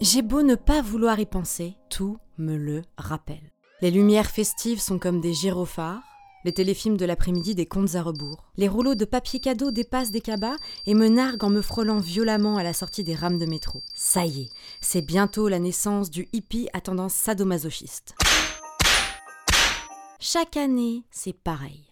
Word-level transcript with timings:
J'ai 0.00 0.22
beau 0.22 0.42
ne 0.42 0.54
pas 0.54 0.80
vouloir 0.80 1.18
y 1.18 1.26
penser, 1.26 1.76
tout 1.90 2.18
me 2.38 2.56
le 2.56 2.82
rappelle. 2.96 3.52
Les 3.80 3.90
lumières 3.90 4.30
festives 4.30 4.80
sont 4.80 5.00
comme 5.00 5.20
des 5.20 5.34
gyrophares, 5.34 6.04
les 6.44 6.52
téléfilms 6.52 6.96
de 6.96 7.04
l'après-midi 7.04 7.56
des 7.56 7.66
contes 7.66 7.96
à 7.96 8.02
rebours. 8.02 8.44
Les 8.56 8.68
rouleaux 8.68 8.94
de 8.94 9.04
papier 9.04 9.40
cadeau 9.40 9.72
dépassent 9.72 10.12
des 10.12 10.20
cabas 10.20 10.54
et 10.86 10.94
me 10.94 11.08
narguent 11.08 11.42
en 11.42 11.50
me 11.50 11.62
frôlant 11.62 11.98
violemment 11.98 12.58
à 12.58 12.62
la 12.62 12.74
sortie 12.74 13.02
des 13.02 13.16
rames 13.16 13.38
de 13.38 13.46
métro. 13.46 13.82
Ça 13.92 14.24
y 14.24 14.42
est, 14.42 14.48
c'est 14.80 15.02
bientôt 15.02 15.48
la 15.48 15.58
naissance 15.58 16.10
du 16.10 16.28
hippie 16.32 16.68
à 16.72 16.80
tendance 16.80 17.14
sadomasochiste. 17.14 18.14
Chaque 20.20 20.56
année, 20.56 21.02
c'est 21.10 21.36
pareil. 21.36 21.86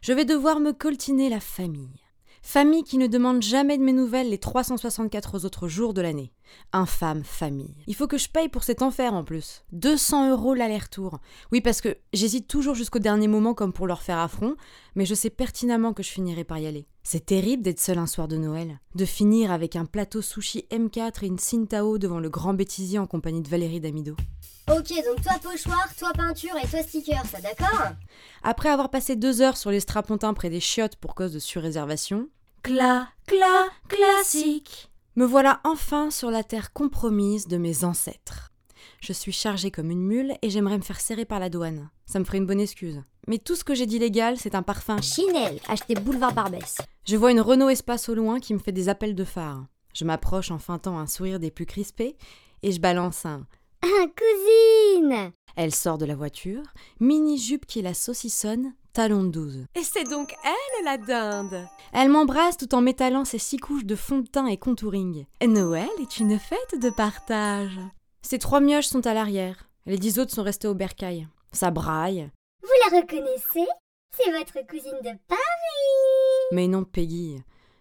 Je 0.00 0.12
vais 0.12 0.24
devoir 0.24 0.58
me 0.58 0.72
coltiner 0.72 1.28
la 1.28 1.40
famille. 1.40 2.00
Famille 2.42 2.82
qui 2.82 2.98
ne 2.98 3.06
demande 3.06 3.42
jamais 3.42 3.78
de 3.78 3.84
mes 3.84 3.92
nouvelles 3.92 4.30
les 4.30 4.38
364 4.38 5.44
autres 5.46 5.68
jours 5.68 5.94
de 5.94 6.02
l'année. 6.02 6.33
Infâme 6.72 7.22
famille. 7.24 7.74
Il 7.86 7.94
faut 7.94 8.06
que 8.06 8.18
je 8.18 8.28
paye 8.28 8.48
pour 8.48 8.64
cet 8.64 8.82
enfer 8.82 9.14
en 9.14 9.24
plus. 9.24 9.64
200 9.72 10.30
euros 10.30 10.54
l'aller-retour. 10.54 11.20
Oui, 11.52 11.60
parce 11.60 11.80
que 11.80 11.96
j'hésite 12.12 12.48
toujours 12.48 12.74
jusqu'au 12.74 12.98
dernier 12.98 13.28
moment 13.28 13.54
comme 13.54 13.72
pour 13.72 13.86
leur 13.86 14.02
faire 14.02 14.18
affront, 14.18 14.56
mais 14.94 15.06
je 15.06 15.14
sais 15.14 15.30
pertinemment 15.30 15.92
que 15.92 16.02
je 16.02 16.10
finirai 16.10 16.44
par 16.44 16.58
y 16.58 16.66
aller. 16.66 16.86
C'est 17.02 17.26
terrible 17.26 17.62
d'être 17.62 17.80
seul 17.80 17.98
un 17.98 18.06
soir 18.06 18.28
de 18.28 18.36
Noël, 18.36 18.80
de 18.94 19.04
finir 19.04 19.52
avec 19.52 19.76
un 19.76 19.84
plateau 19.84 20.22
sushi 20.22 20.66
M4 20.70 21.22
et 21.22 21.26
une 21.26 21.38
Sintao 21.38 21.98
devant 21.98 22.18
le 22.18 22.30
grand 22.30 22.54
bêtisier 22.54 22.98
en 22.98 23.06
compagnie 23.06 23.42
de 23.42 23.48
Valérie 23.48 23.80
Damido. 23.80 24.16
Ok, 24.70 24.88
donc 25.04 25.22
toi 25.22 25.34
pochoir, 25.42 25.94
toi 25.98 26.12
peinture 26.14 26.56
et 26.62 26.66
toi 26.66 26.82
sticker, 26.82 27.22
ça 27.26 27.40
d'accord? 27.42 27.90
Après 28.42 28.70
avoir 28.70 28.90
passé 28.90 29.14
deux 29.14 29.42
heures 29.42 29.58
sur 29.58 29.70
les 29.70 29.80
strapontins 29.80 30.32
près 30.32 30.48
des 30.48 30.60
chiottes 30.60 30.96
pour 30.96 31.14
cause 31.14 31.34
de 31.34 31.38
surréservation, 31.38 32.28
cla, 32.62 33.08
cla, 33.26 33.66
classique, 33.88 34.90
me 35.16 35.24
voilà 35.24 35.60
enfin 35.64 36.10
sur 36.10 36.30
la 36.30 36.42
terre 36.42 36.72
compromise 36.72 37.46
de 37.46 37.56
mes 37.56 37.84
ancêtres. 37.84 38.52
Je 39.00 39.12
suis 39.12 39.32
chargée 39.32 39.70
comme 39.70 39.90
une 39.90 40.02
mule 40.02 40.34
et 40.42 40.50
j'aimerais 40.50 40.78
me 40.78 40.82
faire 40.82 41.00
serrer 41.00 41.24
par 41.24 41.38
la 41.38 41.50
douane. 41.50 41.90
Ça 42.06 42.18
me 42.18 42.24
ferait 42.24 42.38
une 42.38 42.46
bonne 42.46 42.60
excuse. 42.60 43.02
Mais 43.28 43.38
tout 43.38 43.54
ce 43.54 43.64
que 43.64 43.74
j'ai 43.74 43.86
d'illégal, 43.86 44.36
c'est 44.38 44.54
un 44.54 44.62
parfum. 44.62 45.00
Chanel, 45.00 45.60
acheté 45.68 45.94
boulevard 45.94 46.34
Barbès. 46.34 46.78
Je 47.06 47.16
vois 47.16 47.30
une 47.30 47.40
Renault 47.40 47.68
Espace 47.68 48.08
au 48.08 48.14
loin 48.14 48.40
qui 48.40 48.54
me 48.54 48.58
fait 48.58 48.72
des 48.72 48.88
appels 48.88 49.14
de 49.14 49.24
phare. 49.24 49.66
Je 49.94 50.04
m'approche 50.04 50.50
en 50.50 50.58
feintant 50.58 50.98
un 50.98 51.06
sourire 51.06 51.38
des 51.38 51.50
plus 51.50 51.66
crispés 51.66 52.16
et 52.62 52.72
je 52.72 52.80
balance 52.80 53.24
un 53.24 53.46
Ah, 53.86 54.06
cousine 54.16 55.32
Elle 55.56 55.74
sort 55.74 55.98
de 55.98 56.06
la 56.06 56.14
voiture, 56.16 56.62
mini-jupe 57.00 57.66
qui 57.66 57.82
la 57.82 57.92
saucissonne, 57.92 58.72
talon 58.94 59.24
de 59.24 59.28
12. 59.28 59.66
Et 59.74 59.82
c'est 59.82 60.04
donc 60.04 60.34
elle 60.42 60.84
la 60.86 60.96
dinde 60.96 61.66
Elle 61.92 62.08
m'embrasse 62.08 62.56
tout 62.56 62.74
en 62.74 62.80
m'étalant 62.80 63.26
ses 63.26 63.38
six 63.38 63.58
couches 63.58 63.84
de 63.84 63.94
fond 63.94 64.20
de 64.20 64.26
teint 64.26 64.46
et 64.46 64.56
contouring. 64.56 65.26
Noël 65.46 65.90
est 66.00 66.18
une 66.18 66.38
fête 66.38 66.80
de 66.80 66.88
partage. 66.88 67.78
Ces 68.22 68.38
trois 68.38 68.60
mioches 68.60 68.86
sont 68.86 69.06
à 69.06 69.12
l'arrière. 69.12 69.68
Les 69.84 69.98
dix 69.98 70.18
autres 70.18 70.32
sont 70.34 70.42
restés 70.42 70.68
au 70.68 70.74
bercail. 70.74 71.28
Ça 71.52 71.70
braille. 71.70 72.30
Vous 72.62 72.90
la 72.90 73.00
reconnaissez? 73.00 73.68
C'est 74.16 74.30
votre 74.30 74.66
cousine 74.66 74.98
de 75.02 75.10
Paris 75.28 76.48
Mais 76.52 76.68
non, 76.68 76.84
Peggy. 76.84 77.36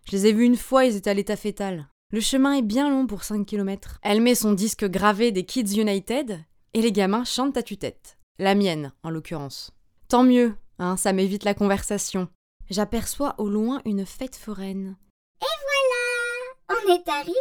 Je 0.05 0.11
les 0.11 0.27
ai 0.27 0.33
vus 0.33 0.43
une 0.43 0.57
fois, 0.57 0.83
ils 0.83 0.97
étaient 0.97 1.11
à 1.11 1.13
l'état 1.13 1.37
fétal. 1.37 1.87
Le 2.13 2.19
chemin 2.19 2.53
est 2.53 2.61
bien 2.61 2.91
long 2.91 3.07
pour 3.07 3.23
5 3.23 3.43
km. 3.43 3.97
Elle 4.03 4.21
met 4.21 4.35
son 4.35 4.53
disque 4.53 4.85
gravé 4.87 5.31
des 5.31 5.45
Kids 5.45 5.81
United 5.81 6.39
et 6.75 6.81
les 6.83 6.91
gamins 6.91 7.23
chantent 7.23 7.57
à 7.57 7.63
tue-tête. 7.63 8.19
La 8.37 8.53
mienne, 8.53 8.91
en 9.01 9.09
l'occurrence. 9.09 9.71
Tant 10.09 10.23
mieux, 10.23 10.53
hein, 10.77 10.95
ça 10.95 11.11
m'évite 11.11 11.43
la 11.43 11.55
conversation. 11.55 12.27
J'aperçois 12.69 13.33
au 13.39 13.49
loin 13.49 13.81
une 13.85 14.05
fête 14.05 14.35
foraine. 14.35 14.95
On 16.69 16.93
est 16.93 17.09
arrivé 17.09 17.33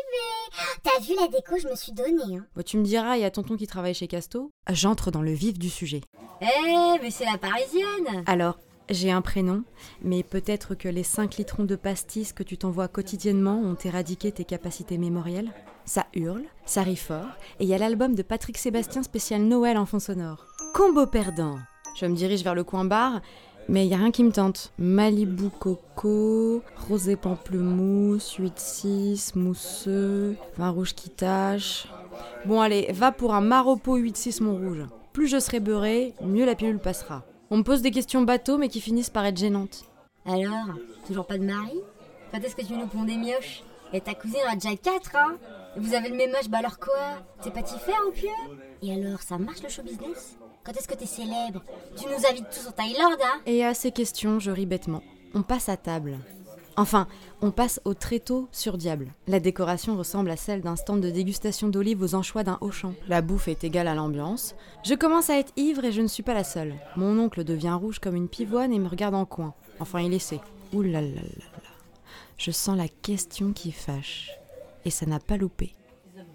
T'as 0.82 1.00
vu 1.00 1.16
la 1.20 1.28
déco, 1.28 1.58
je 1.58 1.68
me 1.68 1.76
suis 1.76 1.92
donnée, 1.92 2.38
hein 2.38 2.46
Bon, 2.56 2.62
tu 2.62 2.78
me 2.78 2.84
diras, 2.84 3.18
il 3.18 3.20
y 3.20 3.24
a 3.24 3.30
tonton 3.30 3.58
qui 3.58 3.66
travaille 3.66 3.92
chez 3.92 4.08
Casto. 4.08 4.50
J'entre 4.70 5.10
dans 5.10 5.22
le 5.22 5.32
vif 5.32 5.58
du 5.58 5.68
sujet. 5.68 6.00
Eh, 6.40 6.98
mais 7.02 7.10
c'est 7.10 7.26
la 7.26 7.36
parisienne 7.36 8.24
Alors, 8.24 8.58
j'ai 8.90 9.10
un 9.10 9.22
prénom, 9.22 9.62
mais 10.02 10.22
peut-être 10.22 10.74
que 10.74 10.88
les 10.88 11.02
5 11.02 11.36
litrons 11.36 11.64
de 11.64 11.76
pastis 11.76 12.32
que 12.32 12.42
tu 12.42 12.58
t'envoies 12.58 12.88
quotidiennement 12.88 13.60
ont 13.60 13.76
éradiqué 13.84 14.32
tes 14.32 14.44
capacités 14.44 14.98
mémorielles 14.98 15.52
Ça 15.84 16.06
hurle, 16.14 16.44
ça 16.66 16.82
rit 16.82 16.96
fort, 16.96 17.28
et 17.60 17.64
il 17.64 17.68
y 17.68 17.74
a 17.74 17.78
l'album 17.78 18.14
de 18.14 18.22
Patrick 18.22 18.58
Sébastien 18.58 19.02
spécial 19.02 19.42
Noël 19.42 19.78
en 19.78 19.86
fond 19.86 19.98
sonore. 19.98 20.46
Combo 20.74 21.06
perdant 21.06 21.58
Je 21.96 22.06
me 22.06 22.14
dirige 22.14 22.44
vers 22.44 22.54
le 22.54 22.64
coin 22.64 22.84
bar, 22.84 23.20
mais 23.68 23.86
il 23.86 23.90
y 23.90 23.94
a 23.94 23.98
rien 23.98 24.10
qui 24.10 24.24
me 24.24 24.32
tente. 24.32 24.72
Malibu 24.78 25.50
coco, 25.58 26.62
rosé 26.88 27.16
pamplemousse, 27.16 28.38
8-6, 28.38 29.38
mousseux, 29.38 30.36
vin 30.56 30.70
rouge 30.70 30.94
qui 30.94 31.10
tâche. 31.10 31.86
Bon 32.44 32.60
allez, 32.60 32.88
va 32.92 33.12
pour 33.12 33.34
un 33.34 33.40
Maropo 33.40 33.98
8-6 33.98 34.42
Montrouge. 34.42 34.86
Plus 35.12 35.28
je 35.28 35.38
serai 35.38 35.60
beurré, 35.60 36.14
mieux 36.22 36.44
la 36.44 36.54
pilule 36.54 36.78
passera. 36.78 37.24
On 37.52 37.58
me 37.58 37.64
pose 37.64 37.82
des 37.82 37.90
questions 37.90 38.22
bateaux 38.22 38.56
mais 38.56 38.70
qui 38.70 38.80
finissent 38.80 39.10
par 39.10 39.26
être 39.26 39.36
gênantes. 39.36 39.84
Alors, 40.24 40.68
toujours 41.06 41.26
pas 41.26 41.36
de 41.36 41.44
mari? 41.44 41.82
Quand 42.30 42.38
est-ce 42.38 42.56
que 42.56 42.64
tu 42.64 42.72
nous 42.72 42.86
ponds 42.86 43.04
des 43.04 43.18
mioches? 43.18 43.62
Et 43.92 44.00
ta 44.00 44.14
cousine 44.14 44.38
en 44.48 44.52
a 44.52 44.54
déjà 44.54 44.74
4, 44.74 45.16
hein? 45.16 45.36
Et 45.76 45.80
Vous 45.80 45.92
avez 45.92 46.08
le 46.08 46.16
même 46.16 46.34
âge, 46.34 46.48
bah 46.48 46.58
alors 46.60 46.78
quoi? 46.78 47.22
T'es 47.42 47.50
pas 47.50 47.62
t'y 47.62 47.78
faire 47.78 48.00
au 48.08 48.10
pieu? 48.10 48.30
Et 48.80 48.94
alors, 48.94 49.20
ça 49.20 49.36
marche 49.36 49.62
le 49.62 49.68
show 49.68 49.82
business? 49.82 50.38
Quand 50.64 50.72
est-ce 50.72 50.88
que 50.88 50.94
t'es 50.94 51.04
célèbre? 51.04 51.62
Tu 51.94 52.06
nous 52.06 52.26
invites 52.26 52.48
tous 52.48 52.68
en 52.68 52.72
Thaïlande, 52.72 53.20
hein? 53.22 53.42
Et 53.44 53.62
à 53.66 53.74
ces 53.74 53.92
questions, 53.92 54.40
je 54.40 54.50
ris 54.50 54.64
bêtement. 54.64 55.02
On 55.34 55.42
passe 55.42 55.68
à 55.68 55.76
table. 55.76 56.16
Enfin, 56.76 57.06
on 57.42 57.50
passe 57.50 57.80
au 57.84 57.92
tréteau 57.94 58.48
sur 58.50 58.78
diable. 58.78 59.12
La 59.26 59.40
décoration 59.40 59.96
ressemble 59.96 60.30
à 60.30 60.36
celle 60.36 60.62
d'un 60.62 60.76
stand 60.76 61.00
de 61.00 61.10
dégustation 61.10 61.68
d'olives 61.68 62.02
aux 62.02 62.14
anchois 62.14 62.44
d'un 62.44 62.58
Auchan. 62.60 62.94
La 63.08 63.20
bouffe 63.20 63.48
est 63.48 63.64
égale 63.64 63.88
à 63.88 63.94
l'ambiance. 63.94 64.54
Je 64.84 64.94
commence 64.94 65.28
à 65.28 65.38
être 65.38 65.52
ivre 65.56 65.84
et 65.84 65.92
je 65.92 66.00
ne 66.00 66.06
suis 66.06 66.22
pas 66.22 66.34
la 66.34 66.44
seule. 66.44 66.74
Mon 66.96 67.18
oncle 67.18 67.44
devient 67.44 67.76
rouge 67.78 67.98
comme 67.98 68.16
une 68.16 68.28
pivoine 68.28 68.72
et 68.72 68.78
me 68.78 68.88
regarde 68.88 69.14
en 69.14 69.26
coin. 69.26 69.54
Enfin, 69.80 70.00
il 70.00 70.14
essaie. 70.14 70.40
Ouh 70.72 70.82
là 70.82 71.02
là 71.02 71.08
là 71.08 71.22
là. 71.22 71.62
Je 72.38 72.50
sens 72.50 72.76
la 72.76 72.88
question 72.88 73.52
qui 73.52 73.70
fâche. 73.70 74.30
Et 74.84 74.90
ça 74.90 75.06
n'a 75.06 75.20
pas 75.20 75.36
loupé. 75.36 75.74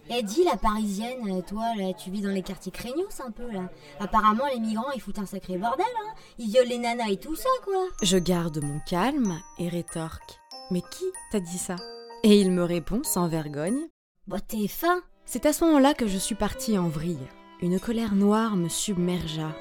Et 0.10 0.24
dis, 0.24 0.44
la 0.44 0.56
parisienne, 0.56 1.30
euh, 1.30 1.42
toi, 1.42 1.76
là, 1.76 1.94
tu 1.94 2.10
vis 2.12 2.22
dans 2.22 2.30
les 2.30 2.42
quartiers 2.42 2.72
craignos 2.72 3.20
un 3.26 3.32
peu, 3.32 3.52
là. 3.52 3.70
Apparemment, 4.00 4.46
les 4.54 4.60
migrants, 4.60 4.92
ils 4.96 5.02
foutent 5.02 5.20
un 5.20 5.26
sacré 5.26 5.58
bordel, 5.58 5.86
hein. 5.86 6.14
Ils 6.40 6.50
violent 6.50 6.70
les 6.70 6.78
nanas 6.78 7.10
et 7.10 7.18
tout 7.18 7.36
ça, 7.36 7.50
quoi. 7.66 7.84
Je 8.02 8.18
garde 8.18 8.64
mon 8.64 8.80
calme 8.88 9.40
et 9.60 9.68
rétorque. 9.68 10.40
Mais 10.72 10.82
qui 10.82 11.06
t'a 11.32 11.40
dit 11.40 11.58
ça? 11.58 11.76
Et 12.24 12.40
il 12.40 12.52
me 12.52 12.64
répond 12.64 13.02
sans 13.04 13.28
vergogne. 13.28 13.88
Bah, 14.28 14.40
t'es 14.40 14.68
fin. 14.68 15.02
C'est 15.26 15.46
à 15.46 15.54
ce 15.54 15.66
moment-là 15.66 15.94
que 15.94 16.08
je 16.08 16.18
suis 16.18 16.36
partie 16.36 16.78
en 16.78 16.88
vrille. 16.88 17.28
Une 17.62 17.80
colère 17.80 18.16
noire 18.16 18.56
me 18.56 18.70
submergea. 18.70 19.56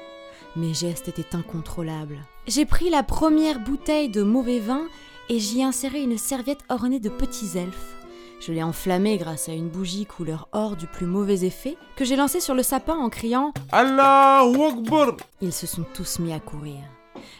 Mes 0.55 0.73
gestes 0.73 1.07
étaient 1.07 1.35
incontrôlables. 1.35 2.19
J'ai 2.47 2.65
pris 2.65 2.89
la 2.89 3.03
première 3.03 3.59
bouteille 3.59 4.09
de 4.09 4.23
mauvais 4.23 4.59
vin 4.59 4.87
et 5.29 5.39
j'y 5.39 5.59
ai 5.59 5.63
inséré 5.63 6.01
une 6.01 6.17
serviette 6.17 6.63
ornée 6.69 6.99
de 6.99 7.09
petits 7.09 7.57
elfes. 7.57 7.95
Je 8.39 8.51
l'ai 8.51 8.63
enflammée 8.63 9.17
grâce 9.17 9.49
à 9.49 9.53
une 9.53 9.69
bougie 9.69 10.05
couleur 10.05 10.47
or 10.51 10.75
du 10.75 10.85
plus 10.87 11.07
mauvais 11.07 11.43
effet 11.43 11.75
que 11.95 12.05
j'ai 12.05 12.15
lancée 12.15 12.39
sur 12.39 12.53
le 12.53 12.63
sapin 12.63 12.95
en 12.95 13.09
criant 13.09 13.53
Allahu 13.71 14.61
Akbar 14.61 15.17
Ils 15.41 15.53
se 15.53 15.65
sont 15.65 15.85
tous 15.93 16.19
mis 16.19 16.33
à 16.33 16.39
courir. 16.39 16.77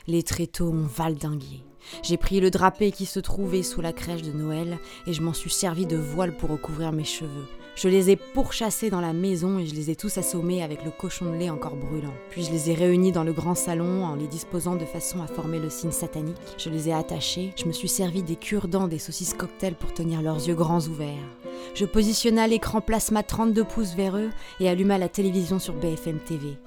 Les 0.08 0.24
tréteaux 0.24 0.70
ont 0.70 0.88
valdingué. 0.88 1.64
J'ai 2.04 2.18
pris 2.18 2.40
le 2.40 2.50
drapé 2.50 2.92
qui 2.92 3.06
se 3.06 3.20
trouvait 3.20 3.64
sous 3.64 3.82
la 3.82 3.94
crèche 3.94 4.24
de 4.24 4.32
Noël 4.32 4.80
et 5.06 5.14
je 5.14 5.22
m'en 5.22 5.34
suis 5.34 5.52
servi 5.52 5.86
de 5.86 5.98
voile 5.98 6.36
pour 6.36 6.50
recouvrir 6.50 6.92
mes 6.92 7.06
cheveux. 7.06 7.48
Je 7.78 7.90
les 7.90 8.10
ai 8.10 8.16
pourchassés 8.16 8.90
dans 8.90 9.02
la 9.02 9.14
maison 9.14 9.60
et 9.60 9.68
je 9.68 9.76
les 9.76 9.92
ai 9.92 9.96
tous 9.96 10.18
assommés 10.18 10.64
avec 10.64 10.84
le 10.84 10.90
cochon 10.90 11.26
de 11.26 11.38
lait 11.38 11.52
encore 11.52 11.76
brûlant. 11.76 12.14
Puis 12.32 12.44
je 12.44 12.50
les 12.50 12.72
ai 12.72 12.74
réunis 12.74 13.12
dans 13.12 13.24
le 13.24 13.34
grand 13.34 13.54
salon 13.54 14.04
en 14.04 14.16
les 14.16 14.26
disposant 14.26 14.76
de 14.76 14.84
façon 14.84 15.22
à 15.22 15.28
former 15.28 15.60
le 15.60 15.70
signe 15.70 15.92
satanique. 15.92 16.36
Je 16.58 16.72
les 16.72 16.90
ai 16.90 16.94
attachés, 16.94 17.54
je 17.56 17.66
me 17.66 17.72
suis 17.72 17.88
servi 17.88 18.24
des 18.24 18.36
cure-dents 18.36 18.88
des 18.88 18.98
saucisses 18.98 19.36
cocktail 19.36 19.76
pour 19.76 19.94
tenir 19.94 20.24
leurs 20.24 20.48
yeux 20.48 20.56
grands 20.56 20.82
ouverts. 20.88 21.30
Je 21.76 21.86
positionna 21.86 22.48
l'écran 22.48 22.82
plasma 22.82 23.22
32 23.22 23.64
pouces 23.64 23.94
vers 23.94 24.18
eux 24.18 24.32
et 24.60 24.68
alluma 24.68 24.98
la 24.98 25.08
télévision 25.08 25.60
sur 25.60 25.76
BFM 25.76 26.18
TV. 26.18 26.58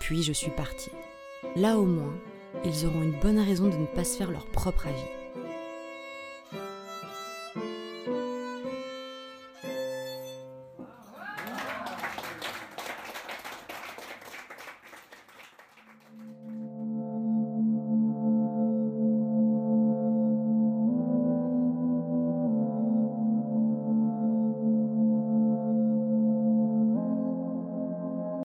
Puis 0.00 0.24
je 0.24 0.32
suis 0.32 0.50
partie. 0.50 0.90
Là 1.54 1.78
au 1.78 1.86
moins, 1.86 2.14
ils 2.64 2.84
auront 2.84 3.04
une 3.04 3.20
bonne 3.20 3.38
raison 3.38 3.68
de 3.68 3.76
ne 3.76 3.86
pas 3.86 4.02
se 4.02 4.16
faire 4.16 4.32
leur 4.32 4.46
propre 4.46 4.88
avis. 4.88 5.21